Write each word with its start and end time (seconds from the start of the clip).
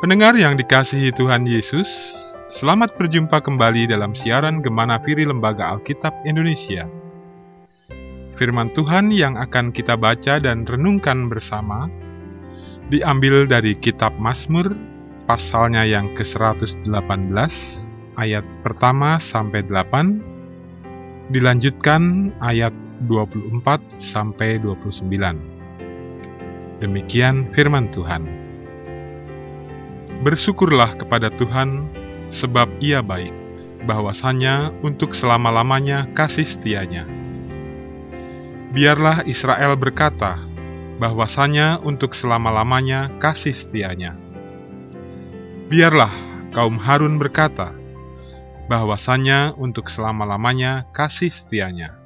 Pendengar 0.00 0.32
yang 0.32 0.56
dikasihi 0.56 1.12
Tuhan 1.12 1.44
Yesus, 1.44 1.84
selamat 2.48 2.96
berjumpa 2.96 3.36
kembali 3.44 3.84
dalam 3.84 4.16
siaran 4.16 4.64
Gemana 4.64 4.96
Firi 4.96 5.28
Lembaga 5.28 5.76
Alkitab 5.76 6.16
Indonesia. 6.24 6.88
Firman 8.32 8.72
Tuhan 8.72 9.12
yang 9.12 9.36
akan 9.36 9.68
kita 9.68 10.00
baca 10.00 10.40
dan 10.40 10.64
renungkan 10.64 11.28
bersama 11.28 11.92
diambil 12.88 13.44
dari 13.44 13.76
kitab 13.76 14.16
Mazmur 14.16 14.72
pasalnya 15.28 15.84
yang 15.84 16.08
ke-118 16.16 16.80
ayat 18.16 18.44
pertama 18.64 19.20
sampai 19.20 19.68
8 19.68 21.28
dilanjutkan 21.28 22.32
ayat 22.40 22.72
24 23.04 24.00
sampai 24.00 24.64
29. 24.64 25.12
Demikian 26.80 27.52
firman 27.52 27.92
Tuhan. 27.92 28.49
Bersyukurlah 30.20 31.00
kepada 31.00 31.32
Tuhan, 31.32 31.88
sebab 32.28 32.68
Ia 32.84 33.00
baik, 33.00 33.32
bahwasanya 33.88 34.68
untuk 34.84 35.16
selama-lamanya 35.16 36.12
kasih 36.12 36.44
setianya. 36.44 37.08
Biarlah 38.70 39.24
Israel 39.24 39.80
berkata, 39.80 40.36
bahwasanya 41.00 41.80
untuk 41.80 42.12
selama-lamanya 42.12 43.08
kasih 43.16 43.56
setianya. 43.56 44.12
Biarlah 45.72 46.12
kaum 46.52 46.76
Harun 46.76 47.16
berkata, 47.16 47.72
bahwasanya 48.68 49.56
untuk 49.56 49.88
selama-lamanya 49.88 50.84
kasih 50.92 51.32
setianya. 51.32 51.96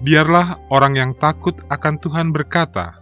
Biarlah 0.00 0.58
orang 0.72 0.96
yang 0.96 1.12
takut 1.12 1.60
akan 1.68 2.00
Tuhan 2.00 2.32
berkata, 2.32 2.96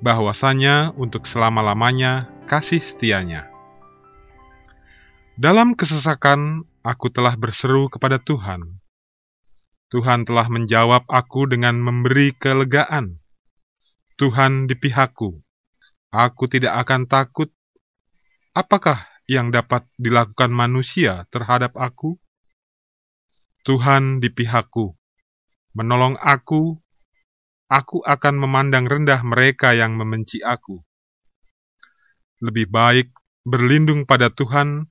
bahwasanya 0.00 0.96
untuk 0.96 1.28
selama-lamanya 1.28 2.26
kasih 2.50 2.82
setianya. 2.82 3.46
Dalam 5.38 5.78
kesesakan, 5.78 6.66
aku 6.82 7.06
telah 7.06 7.38
berseru 7.38 7.86
kepada 7.86 8.18
Tuhan. 8.18 8.82
Tuhan 9.94 10.26
telah 10.26 10.50
menjawab 10.50 11.06
aku 11.06 11.46
dengan 11.46 11.78
memberi 11.78 12.34
kelegaan. 12.34 13.22
Tuhan 14.18 14.66
di 14.66 14.74
pihakku. 14.74 15.38
Aku 16.10 16.50
tidak 16.50 16.74
akan 16.82 17.06
takut. 17.06 17.54
Apakah 18.50 19.06
yang 19.30 19.54
dapat 19.54 19.86
dilakukan 19.94 20.50
manusia 20.50 21.30
terhadap 21.30 21.78
aku? 21.78 22.18
Tuhan 23.62 24.18
di 24.18 24.26
pihakku. 24.26 24.98
Menolong 25.78 26.18
aku, 26.18 26.74
aku 27.70 28.02
akan 28.02 28.42
memandang 28.42 28.90
rendah 28.90 29.22
mereka 29.22 29.70
yang 29.70 29.94
membenci 29.94 30.42
aku 30.42 30.82
lebih 32.40 32.72
baik 32.72 33.12
berlindung 33.44 34.08
pada 34.08 34.32
Tuhan 34.32 34.88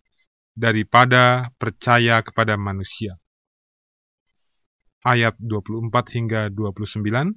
daripada 0.54 1.50
percaya 1.58 2.22
kepada 2.22 2.56
manusia. 2.56 3.18
Ayat 5.02 5.34
24 5.42 5.90
hingga 6.16 6.42
29 6.54 7.34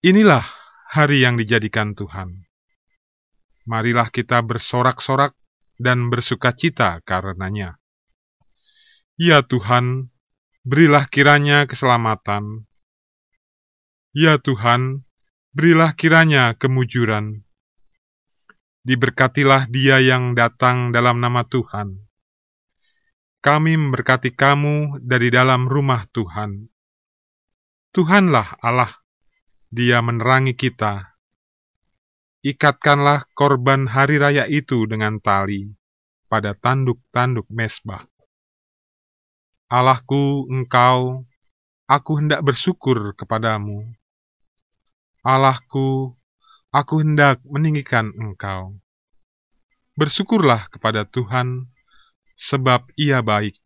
Inilah 0.00 0.44
hari 0.88 1.24
yang 1.24 1.36
dijadikan 1.36 1.92
Tuhan. 1.92 2.48
Marilah 3.68 4.08
kita 4.08 4.40
bersorak-sorak 4.40 5.36
dan 5.76 6.08
bersuka 6.08 6.56
cita 6.56 6.98
karenanya. 7.04 7.76
Ya 9.20 9.44
Tuhan, 9.44 10.08
berilah 10.64 11.04
kiranya 11.06 11.68
keselamatan. 11.68 12.64
Ya 14.16 14.40
Tuhan, 14.40 15.04
berilah 15.52 15.92
kiranya 15.94 16.56
kemujuran 16.56 17.44
Diberkatilah 18.80 19.68
dia 19.68 20.00
yang 20.00 20.32
datang 20.32 20.88
dalam 20.88 21.20
nama 21.20 21.44
Tuhan. 21.44 22.00
Kami 23.40 23.72
memberkati 23.76 24.32
kamu 24.32 25.00
dari 25.04 25.28
dalam 25.28 25.68
rumah 25.68 26.04
Tuhan. 26.12 26.68
Tuhanlah 27.92 28.56
Allah, 28.60 28.92
dia 29.68 30.00
menerangi 30.00 30.56
kita. 30.56 31.12
Ikatkanlah 32.40 33.28
korban 33.36 33.84
hari 33.84 34.16
raya 34.16 34.48
itu 34.48 34.88
dengan 34.88 35.20
tali 35.20 35.76
pada 36.32 36.56
tanduk-tanduk 36.56 37.44
mesbah. 37.52 38.06
Allahku, 39.68 40.48
engkau, 40.48 41.28
aku 41.84 42.12
hendak 42.16 42.40
bersyukur 42.40 43.12
kepadamu. 43.12 43.92
Allahku, 45.20 46.16
aku 46.70 47.02
hendak 47.02 47.42
meninggikan 47.46 48.14
engkau. 48.14 48.78
Bersyukurlah 49.98 50.70
kepada 50.70 51.02
Tuhan, 51.04 51.66
sebab 52.38 52.88
ia 52.94 53.20
baik, 53.20 53.58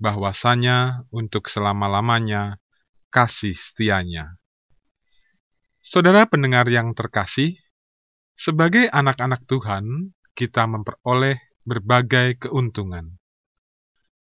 bahwasanya 0.00 1.04
untuk 1.12 1.46
selama-lamanya 1.52 2.56
kasih 3.12 3.54
setianya. 3.54 4.40
Saudara 5.84 6.28
pendengar 6.28 6.68
yang 6.68 6.92
terkasih, 6.92 7.56
sebagai 8.36 8.88
anak-anak 8.90 9.44
Tuhan, 9.48 10.12
kita 10.32 10.64
memperoleh 10.68 11.40
berbagai 11.68 12.48
keuntungan. 12.48 13.16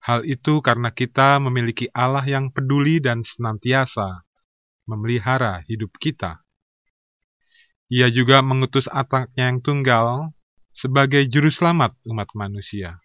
Hal 0.01 0.25
itu 0.25 0.65
karena 0.65 0.89
kita 0.91 1.37
memiliki 1.39 1.87
Allah 1.93 2.25
yang 2.25 2.49
peduli 2.49 3.05
dan 3.05 3.21
senantiasa 3.21 4.25
memelihara 4.89 5.61
hidup 5.69 5.93
kita. 6.01 6.41
Ia 7.91 8.07
juga 8.07 8.39
mengutus 8.39 8.87
anaknya 8.87 9.51
yang 9.51 9.59
tunggal 9.59 10.31
sebagai 10.71 11.27
juru 11.27 11.51
selamat 11.51 11.99
umat 12.07 12.31
manusia. 12.39 13.03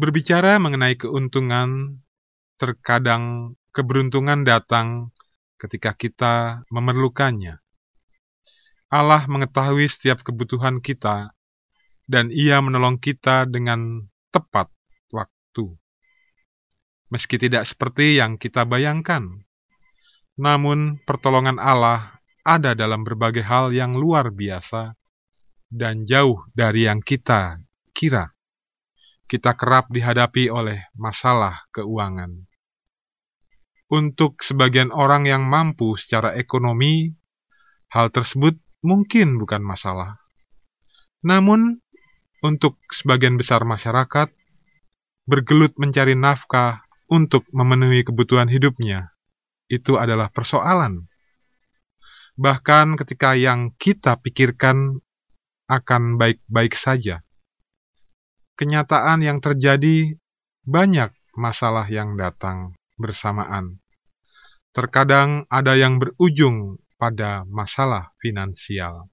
Berbicara 0.00 0.56
mengenai 0.56 0.96
keuntungan, 0.96 2.00
terkadang 2.56 3.52
keberuntungan 3.76 4.48
datang 4.48 5.12
ketika 5.60 5.92
kita 5.92 6.64
memerlukannya. 6.72 7.60
Allah 8.88 9.28
mengetahui 9.28 9.84
setiap 9.84 10.24
kebutuhan 10.24 10.80
kita, 10.80 11.36
dan 12.08 12.32
Ia 12.32 12.64
menolong 12.64 12.96
kita 12.96 13.44
dengan 13.44 14.08
tepat 14.32 14.72
waktu. 15.12 15.76
Meski 17.12 17.36
tidak 17.36 17.68
seperti 17.68 18.16
yang 18.16 18.40
kita 18.40 18.64
bayangkan, 18.64 19.44
namun 20.40 20.96
pertolongan 21.04 21.60
Allah 21.60 22.19
ada 22.46 22.72
dalam 22.72 23.04
berbagai 23.04 23.44
hal 23.44 23.74
yang 23.74 23.92
luar 23.92 24.32
biasa 24.32 24.96
dan 25.70 26.08
jauh 26.08 26.42
dari 26.56 26.88
yang 26.88 27.04
kita 27.04 27.60
kira. 27.92 28.32
Kita 29.30 29.54
kerap 29.54 29.92
dihadapi 29.94 30.50
oleh 30.50 30.90
masalah 30.98 31.62
keuangan. 31.70 32.34
Untuk 33.90 34.42
sebagian 34.42 34.90
orang 34.90 35.26
yang 35.26 35.46
mampu 35.46 35.94
secara 35.98 36.34
ekonomi, 36.34 37.10
hal 37.90 38.10
tersebut 38.10 38.58
mungkin 38.82 39.38
bukan 39.38 39.62
masalah. 39.62 40.18
Namun, 41.26 41.78
untuk 42.42 42.78
sebagian 42.90 43.36
besar 43.38 43.62
masyarakat, 43.66 44.30
bergelut 45.26 45.74
mencari 45.78 46.14
nafkah 46.14 46.86
untuk 47.10 47.46
memenuhi 47.50 48.06
kebutuhan 48.06 48.46
hidupnya, 48.46 49.10
itu 49.66 49.98
adalah 49.98 50.30
persoalan 50.30 51.09
bahkan 52.40 52.96
ketika 52.96 53.36
yang 53.36 53.76
kita 53.76 54.16
pikirkan 54.16 55.04
akan 55.68 56.16
baik-baik 56.16 56.72
saja. 56.72 57.20
Kenyataan 58.56 59.20
yang 59.20 59.44
terjadi 59.44 60.16
banyak 60.64 61.12
masalah 61.36 61.84
yang 61.92 62.16
datang 62.16 62.72
bersamaan. 62.96 63.84
Terkadang 64.72 65.44
ada 65.52 65.76
yang 65.76 66.00
berujung 66.00 66.80
pada 66.96 67.44
masalah 67.44 68.16
finansial. 68.24 69.12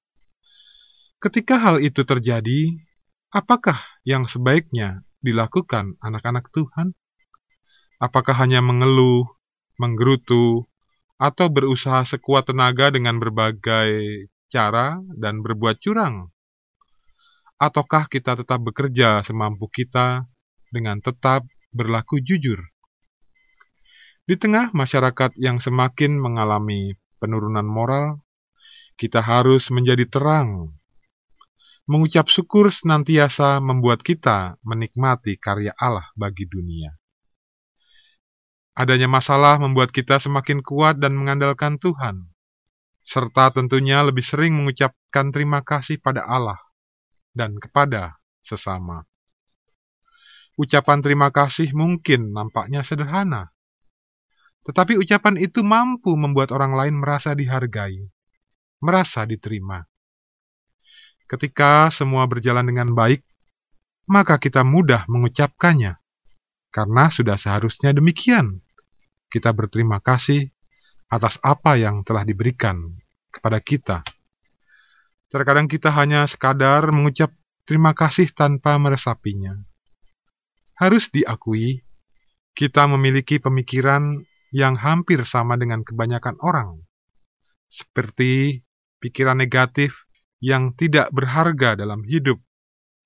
Ketika 1.19 1.59
hal 1.59 1.83
itu 1.83 2.07
terjadi, 2.07 2.79
apakah 3.35 3.75
yang 4.07 4.23
sebaiknya 4.23 5.03
dilakukan 5.19 5.99
anak-anak 5.99 6.47
Tuhan? 6.55 6.95
Apakah 7.99 8.37
hanya 8.39 8.61
mengeluh, 8.63 9.25
menggerutu, 9.81 10.69
atau 11.17 11.49
berusaha 11.49 12.05
sekuat 12.05 12.53
tenaga 12.53 12.93
dengan 12.93 13.17
berbagai 13.17 14.25
cara 14.47 15.01
dan 15.17 15.41
berbuat 15.41 15.81
curang? 15.81 16.29
Ataukah 17.57 18.05
kita 18.05 18.37
tetap 18.37 18.61
bekerja 18.61 19.25
semampu 19.25 19.65
kita 19.65 20.29
dengan 20.69 21.01
tetap 21.01 21.41
berlaku 21.73 22.21
jujur? 22.21 22.61
Di 24.27 24.37
tengah 24.37 24.69
masyarakat 24.77 25.33
yang 25.41 25.57
semakin 25.57 26.21
mengalami 26.21 26.93
penurunan 27.17 27.65
moral, 27.65 28.21
kita 28.99 29.23
harus 29.23 29.73
menjadi 29.73 30.05
terang. 30.05 30.75
Mengucap 31.87 32.27
syukur 32.27 32.67
senantiasa 32.67 33.63
membuat 33.63 34.03
kita 34.03 34.59
menikmati 34.61 35.39
karya 35.39 35.71
Allah 35.79 36.11
bagi 36.19 36.43
dunia. 36.43 36.91
Adanya 38.77 39.09
masalah 39.09 39.57
membuat 39.57 39.89
kita 39.89 40.21
semakin 40.21 40.61
kuat 40.61 41.01
dan 41.01 41.17
mengandalkan 41.17 41.81
Tuhan. 41.81 42.29
serta 43.07 43.55
tentunya 43.55 44.03
lebih 44.03 44.19
sering 44.19 44.51
mengucapkan 44.51 45.31
terima 45.31 45.63
kasih 45.63 45.95
pada 45.95 46.27
Allah 46.27 46.59
dan 47.31 47.55
kepada 47.55 48.19
sesama. 48.43 49.07
Ucapan 50.59 50.99
terima 50.99 51.31
kasih 51.31 51.71
mungkin 51.71 52.35
nampaknya 52.35 52.83
sederhana, 52.83 53.55
tetapi 54.67 54.99
ucapan 54.99 55.39
itu 55.39 55.63
mampu 55.63 56.11
membuat 56.19 56.51
orang 56.51 56.75
lain 56.75 56.99
merasa 56.99 57.31
dihargai, 57.31 58.11
merasa 58.83 59.23
diterima. 59.23 59.87
Ketika 61.31 61.87
semua 61.87 62.27
berjalan 62.27 62.67
dengan 62.67 62.91
baik, 62.91 63.23
maka 64.11 64.35
kita 64.35 64.67
mudah 64.67 65.07
mengucapkannya, 65.07 65.95
karena 66.75 67.07
sudah 67.07 67.39
seharusnya 67.39 67.95
demikian. 67.95 68.59
Kita 69.27 69.51
berterima 69.51 69.99
kasih 69.99 70.47
atas 71.11 71.39
apa 71.43 71.75
yang 71.79 72.03
telah 72.03 72.23
diberikan 72.23 72.95
kepada 73.31 73.59
kita. 73.59 73.97
Terkadang 75.27 75.67
kita 75.67 75.91
hanya 75.91 76.23
sekadar 76.23 76.87
mengucap 76.91 77.35
terima 77.67 77.91
kasih 77.91 78.31
tanpa 78.31 78.79
meresapinya. 78.79 79.59
Harus 80.79 81.11
diakui, 81.11 81.83
kita 82.55 82.87
memiliki 82.87 83.37
pemikiran 83.43 84.23
yang 84.55 84.79
hampir 84.79 85.19
sama 85.27 85.59
dengan 85.59 85.83
kebanyakan 85.83 86.39
orang, 86.39 86.79
seperti 87.67 88.63
pikiran 89.03 89.35
negatif 89.35 90.07
yang 90.39 90.71
tidak 90.77 91.11
berharga 91.11 91.75
dalam 91.75 92.07
hidup 92.07 92.39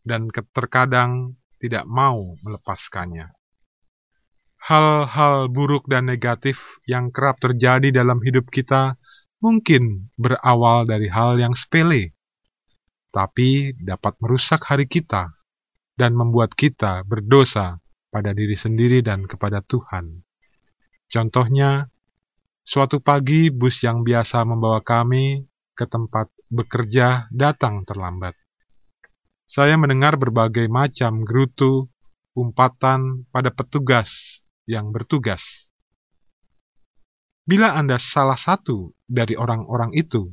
dan 0.05 0.29
terkadang 0.29 1.41
tidak 1.57 1.89
mau 1.89 2.37
melepaskannya. 2.45 3.40
Hal-hal 4.61 5.49
buruk 5.49 5.89
dan 5.89 6.05
negatif 6.05 6.77
yang 6.85 7.09
kerap 7.09 7.41
terjadi 7.41 7.89
dalam 7.89 8.21
hidup 8.21 8.45
kita 8.53 8.93
mungkin 9.41 10.13
berawal 10.21 10.85
dari 10.85 11.09
hal 11.09 11.41
yang 11.41 11.57
sepele, 11.57 12.13
tapi 13.09 13.73
dapat 13.73 14.13
merusak 14.21 14.61
hari 14.69 14.85
kita 14.85 15.33
dan 15.97 16.13
membuat 16.13 16.53
kita 16.53 17.01
berdosa 17.09 17.81
pada 18.13 18.37
diri 18.37 18.53
sendiri 18.53 19.01
dan 19.01 19.25
kepada 19.25 19.65
Tuhan. 19.65 20.21
Contohnya, 21.09 21.89
suatu 22.61 23.01
pagi 23.01 23.49
bus 23.49 23.81
yang 23.81 24.05
biasa 24.05 24.45
membawa 24.45 24.85
kami 24.85 25.41
ke 25.73 25.89
tempat 25.89 26.29
bekerja 26.53 27.33
datang 27.33 27.81
terlambat. 27.81 28.37
Saya 29.49 29.73
mendengar 29.73 30.21
berbagai 30.21 30.69
macam 30.69 31.25
gerutu, 31.25 31.89
umpatan 32.37 33.25
pada 33.33 33.49
petugas 33.49 34.39
yang 34.65 34.93
bertugas. 34.93 35.71
Bila 37.45 37.73
Anda 37.73 37.97
salah 37.97 38.37
satu 38.37 38.93
dari 39.09 39.33
orang-orang 39.33 39.97
itu, 39.97 40.29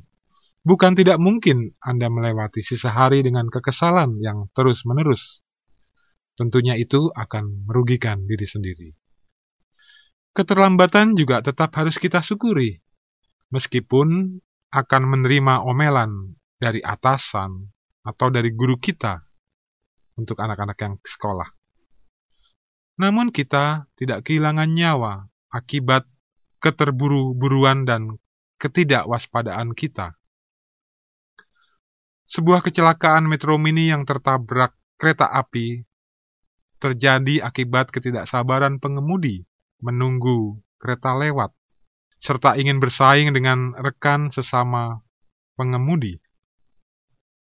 bukan 0.62 0.92
tidak 0.92 1.16
mungkin 1.16 1.72
Anda 1.80 2.12
melewati 2.12 2.60
sisa 2.60 2.92
hari 2.92 3.25
dengan 3.25 3.48
kekesalan 3.48 4.20
yang 4.20 4.52
terus-menerus 4.52 5.40
tentunya 6.38 6.78
itu 6.78 7.10
akan 7.10 7.66
merugikan 7.66 8.22
diri 8.22 8.46
sendiri. 8.46 8.88
Keterlambatan 10.31 11.19
juga 11.19 11.42
tetap 11.42 11.74
harus 11.74 11.98
kita 11.98 12.22
syukuri, 12.22 12.78
meskipun 13.50 14.38
akan 14.70 15.02
menerima 15.02 15.66
omelan 15.66 16.38
dari 16.62 16.78
atasan 16.78 17.74
atau 18.06 18.31
dari 18.31 18.54
guru 18.54 18.78
kita 18.78 19.19
untuk 20.14 20.38
anak-anak 20.38 20.78
yang 20.78 20.94
sekolah. 21.02 21.57
Namun 22.98 23.30
kita 23.30 23.86
tidak 23.94 24.26
kehilangan 24.26 24.74
nyawa 24.74 25.30
akibat 25.54 26.04
keterburu-buruan 26.58 27.86
dan 27.86 28.18
ketidakwaspadaan 28.58 29.70
kita. 29.72 30.18
Sebuah 32.28 32.60
kecelakaan 32.60 33.24
metro 33.30 33.56
mini 33.56 33.88
yang 33.88 34.02
tertabrak 34.02 34.74
kereta 34.98 35.30
api 35.30 35.86
terjadi 36.82 37.40
akibat 37.46 37.94
ketidaksabaran 37.94 38.82
pengemudi 38.82 39.46
menunggu 39.78 40.58
kereta 40.82 41.14
lewat, 41.14 41.54
serta 42.18 42.58
ingin 42.58 42.82
bersaing 42.82 43.30
dengan 43.30 43.74
rekan 43.78 44.34
sesama 44.34 45.02
pengemudi. 45.54 46.18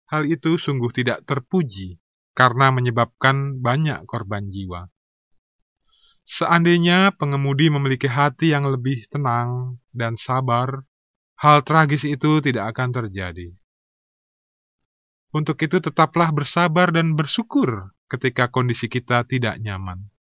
Hal 0.07 0.27
itu 0.27 0.59
sungguh 0.59 0.91
tidak 0.91 1.23
terpuji 1.23 1.99
karena 2.35 2.71
menyebabkan 2.71 3.59
banyak 3.59 4.03
korban 4.07 4.51
jiwa. 4.51 4.87
Seandainya 6.21 7.11
pengemudi 7.17 7.73
memiliki 7.73 8.05
hati 8.05 8.53
yang 8.53 8.69
lebih 8.69 9.09
tenang 9.09 9.81
dan 9.91 10.15
sabar, 10.15 10.85
hal 11.41 11.65
tragis 11.65 12.05
itu 12.05 12.39
tidak 12.45 12.71
akan 12.77 12.93
terjadi. 12.93 13.49
Untuk 15.31 15.57
itu, 15.63 15.79
tetaplah 15.81 16.29
bersabar 16.29 16.91
dan 16.91 17.15
bersyukur 17.15 17.95
ketika 18.11 18.51
kondisi 18.51 18.91
kita 18.91 19.23
tidak 19.23 19.57
nyaman. 19.63 20.11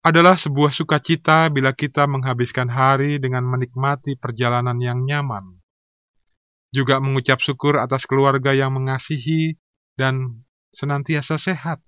Adalah 0.00 0.38
sebuah 0.38 0.72
sukacita 0.72 1.52
bila 1.52 1.76
kita 1.76 2.08
menghabiskan 2.08 2.72
hari 2.72 3.20
dengan 3.20 3.44
menikmati 3.44 4.16
perjalanan 4.16 4.80
yang 4.80 5.04
nyaman. 5.04 5.60
Juga 6.72 7.02
mengucap 7.02 7.42
syukur 7.42 7.76
atas 7.76 8.08
keluarga 8.08 8.56
yang 8.56 8.72
mengasihi 8.72 9.60
dan 9.98 10.40
senantiasa 10.72 11.36
sehat. 11.36 11.82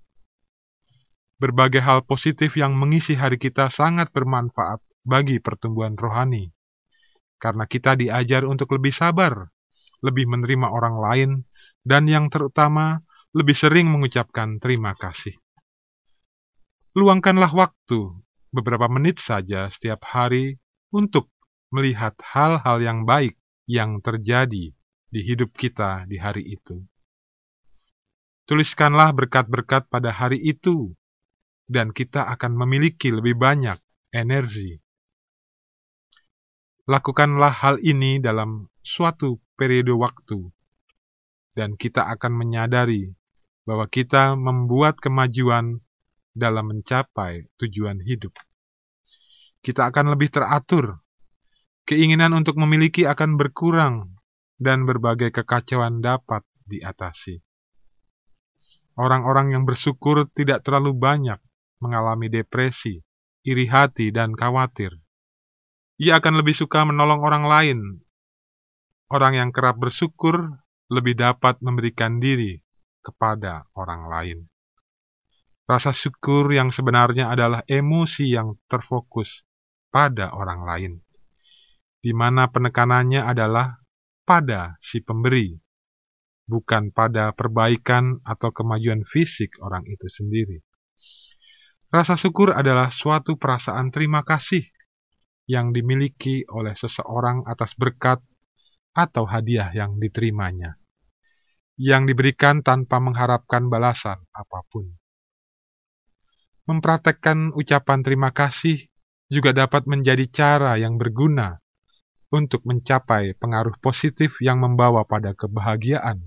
Berbagai 1.43 1.83
hal 1.83 2.07
positif 2.07 2.55
yang 2.55 2.71
mengisi 2.79 3.19
hari 3.19 3.35
kita 3.35 3.67
sangat 3.67 4.15
bermanfaat 4.15 4.79
bagi 5.03 5.43
pertumbuhan 5.43 5.99
rohani. 5.99 6.55
Karena 7.35 7.67
kita 7.67 7.99
diajar 7.99 8.47
untuk 8.47 8.71
lebih 8.71 8.95
sabar, 8.95 9.51
lebih 9.99 10.23
menerima 10.23 10.71
orang 10.71 10.95
lain, 11.03 11.29
dan 11.83 12.07
yang 12.07 12.31
terutama 12.31 13.03
lebih 13.35 13.59
sering 13.59 13.91
mengucapkan 13.91 14.55
terima 14.63 14.95
kasih. 14.95 15.35
Luangkanlah 16.95 17.51
waktu 17.51 18.23
beberapa 18.55 18.87
menit 18.87 19.19
saja 19.19 19.67
setiap 19.67 20.07
hari 20.07 20.63
untuk 20.95 21.27
melihat 21.75 22.15
hal-hal 22.23 22.79
yang 22.79 23.03
baik 23.03 23.35
yang 23.67 23.99
terjadi 23.99 24.71
di 25.11 25.19
hidup 25.27 25.51
kita 25.59 26.07
di 26.07 26.23
hari 26.23 26.55
itu. 26.55 26.87
Tuliskanlah 28.47 29.11
berkat-berkat 29.11 29.91
pada 29.91 30.15
hari 30.15 30.39
itu, 30.39 30.95
dan 31.67 31.95
kita 31.95 32.27
akan 32.27 32.59
memiliki 32.59 33.09
lebih 33.11 33.39
banyak 33.39 33.79
energi. 34.11 34.79
Lakukanlah 36.83 37.51
hal 37.63 37.75
ini 37.79 38.19
dalam 38.19 38.67
suatu 38.83 39.39
periode 39.55 39.95
waktu, 39.95 40.51
dan 41.55 41.79
kita 41.79 42.11
akan 42.11 42.35
menyadari 42.35 43.15
bahwa 43.63 43.87
kita 43.87 44.35
membuat 44.35 44.99
kemajuan 44.99 45.79
dalam 46.35 46.75
mencapai 46.75 47.47
tujuan 47.55 48.03
hidup. 48.03 48.35
Kita 49.63 49.87
akan 49.87 50.11
lebih 50.11 50.27
teratur, 50.27 50.99
keinginan 51.87 52.35
untuk 52.35 52.59
memiliki 52.59 53.07
akan 53.07 53.39
berkurang, 53.39 54.19
dan 54.59 54.83
berbagai 54.83 55.31
kekacauan 55.31 56.03
dapat 56.03 56.43
diatasi. 56.67 57.39
Orang-orang 58.99 59.55
yang 59.55 59.63
bersyukur 59.63 60.27
tidak 60.35 60.67
terlalu 60.67 60.91
banyak 60.91 61.39
mengalami 61.83 62.31
depresi, 62.31 63.03
iri 63.43 63.67
hati, 63.67 64.15
dan 64.15 64.31
khawatir. 64.31 64.95
Ia 65.99 66.23
akan 66.23 66.39
lebih 66.39 66.55
suka 66.55 66.87
menolong 66.87 67.19
orang 67.19 67.45
lain. 67.45 67.79
Orang 69.11 69.35
yang 69.35 69.51
kerap 69.51 69.75
bersyukur 69.75 70.63
lebih 70.87 71.19
dapat 71.19 71.59
memberikan 71.59 72.23
diri 72.23 72.63
kepada 73.03 73.67
orang 73.75 74.07
lain. 74.07 74.39
Rasa 75.67 75.91
syukur 75.91 76.51
yang 76.51 76.71
sebenarnya 76.71 77.31
adalah 77.31 77.63
emosi 77.67 78.31
yang 78.31 78.59
terfokus 78.67 79.43
pada 79.93 80.33
orang 80.35 80.61
lain, 80.65 80.93
di 82.03 82.11
mana 82.11 82.51
penekanannya 82.51 83.23
adalah 83.23 83.79
pada 84.27 84.75
si 84.83 84.99
pemberi, 84.99 85.55
bukan 86.49 86.91
pada 86.91 87.31
perbaikan 87.31 88.19
atau 88.27 88.51
kemajuan 88.51 89.07
fisik 89.07 89.55
orang 89.63 89.87
itu 89.87 90.07
sendiri. 90.11 90.63
Rasa 91.93 92.17
syukur 92.17 92.57
adalah 92.57 92.89
suatu 92.89 93.37
perasaan 93.37 93.93
terima 93.93 94.25
kasih 94.25 94.65
yang 95.45 95.69
dimiliki 95.69 96.41
oleh 96.49 96.73
seseorang 96.73 97.45
atas 97.45 97.77
berkat 97.77 98.17
atau 98.97 99.29
hadiah 99.29 99.69
yang 99.77 100.01
diterimanya 100.01 100.81
yang 101.77 102.05
diberikan 102.05 102.61
tanpa 102.61 103.01
mengharapkan 103.01 103.65
balasan 103.69 104.21
apa 104.33 104.61
pun. 104.69 104.93
Mempraktekkan 106.69 107.51
ucapan 107.53 107.99
terima 108.05 108.29
kasih 108.33 108.87
juga 109.27 109.51
dapat 109.51 109.89
menjadi 109.89 110.25
cara 110.29 110.77
yang 110.77 110.95
berguna 111.01 111.59
untuk 112.29 112.65
mencapai 112.65 113.37
pengaruh 113.37 113.77
positif 113.81 114.41
yang 114.41 114.61
membawa 114.61 115.05
pada 115.05 115.33
kebahagiaan. 115.37 116.25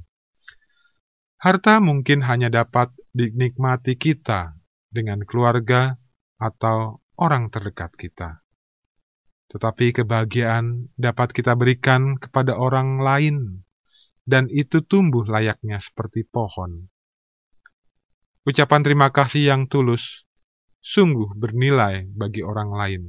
Harta 1.42 1.82
mungkin 1.82 2.22
hanya 2.26 2.50
dapat 2.50 2.90
dinikmati 3.14 3.94
kita 3.98 4.54
dengan 4.90 5.22
keluarga 5.26 5.98
atau 6.36 7.00
orang 7.16 7.48
terdekat 7.48 7.92
kita. 7.96 8.46
tetapi 9.46 9.94
kebahagiaan 9.94 10.90
dapat 10.98 11.30
kita 11.30 11.54
berikan 11.54 12.18
kepada 12.18 12.58
orang 12.58 12.98
lain, 12.98 13.62
dan 14.26 14.50
itu 14.50 14.82
tumbuh 14.82 15.22
layaknya 15.22 15.78
seperti 15.78 16.26
pohon. 16.26 16.90
Ucapan 18.46 18.82
terima 18.82 19.10
kasih 19.10 19.54
yang 19.54 19.62
tulus 19.70 20.26
sungguh 20.82 21.34
bernilai 21.34 22.10
bagi 22.14 22.42
orang 22.42 22.70
lain, 22.74 23.02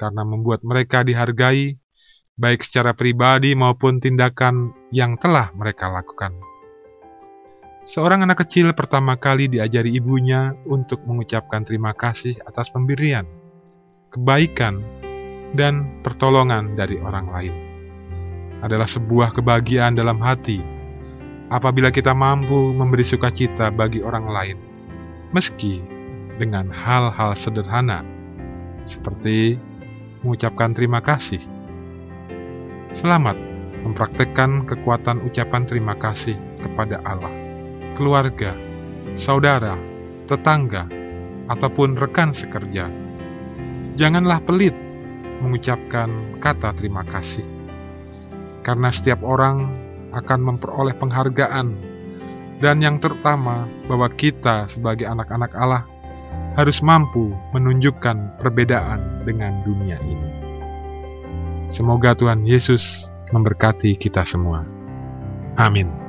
karena 0.00 0.24
membuat 0.24 0.64
mereka 0.64 1.04
dihargai, 1.04 1.76
baik 2.40 2.64
secara 2.64 2.96
pribadi 2.96 3.52
maupun 3.52 4.00
tindakan 4.00 4.72
yang 4.88 5.20
telah 5.20 5.52
mereka 5.52 5.92
lakukan. 5.92 6.47
Seorang 7.88 8.20
anak 8.20 8.44
kecil 8.44 8.76
pertama 8.76 9.16
kali 9.16 9.48
diajari 9.48 9.96
ibunya 9.96 10.52
untuk 10.68 11.00
mengucapkan 11.08 11.64
terima 11.64 11.96
kasih 11.96 12.36
atas 12.44 12.68
pemberian, 12.68 13.24
kebaikan, 14.12 14.84
dan 15.56 16.04
pertolongan 16.04 16.76
dari 16.76 17.00
orang 17.00 17.32
lain. 17.32 17.54
Adalah 18.60 18.84
sebuah 18.84 19.32
kebahagiaan 19.32 19.96
dalam 19.96 20.20
hati 20.20 20.60
apabila 21.48 21.88
kita 21.88 22.12
mampu 22.12 22.76
memberi 22.76 23.08
sukacita 23.08 23.72
bagi 23.72 24.04
orang 24.04 24.28
lain, 24.28 24.58
meski 25.32 25.80
dengan 26.36 26.68
hal-hal 26.68 27.32
sederhana 27.32 28.04
seperti 28.84 29.56
mengucapkan 30.20 30.76
terima 30.76 31.00
kasih. 31.00 31.40
Selamat 32.92 33.40
mempraktekkan 33.80 34.68
kekuatan 34.68 35.24
ucapan 35.24 35.64
terima 35.64 35.96
kasih 35.96 36.36
kepada 36.60 37.00
Allah 37.08 37.37
keluarga, 37.98 38.54
saudara, 39.18 39.74
tetangga, 40.30 40.86
ataupun 41.50 41.98
rekan 41.98 42.30
sekerja. 42.30 42.86
Janganlah 43.98 44.38
pelit 44.46 44.78
mengucapkan 45.42 46.06
kata 46.38 46.78
terima 46.78 47.02
kasih, 47.10 47.42
karena 48.62 48.94
setiap 48.94 49.18
orang 49.26 49.74
akan 50.14 50.40
memperoleh 50.54 50.94
penghargaan, 50.94 51.74
dan 52.62 52.78
yang 52.78 53.02
terutama 53.02 53.66
bahwa 53.90 54.06
kita 54.14 54.70
sebagai 54.70 55.10
anak-anak 55.10 55.50
Allah 55.58 55.82
harus 56.54 56.78
mampu 56.82 57.34
menunjukkan 57.50 58.38
perbedaan 58.38 59.26
dengan 59.26 59.58
dunia 59.66 59.98
ini. 60.06 60.30
Semoga 61.74 62.14
Tuhan 62.14 62.46
Yesus 62.46 63.10
memberkati 63.34 63.98
kita 63.98 64.22
semua. 64.22 64.62
Amin. 65.58 66.07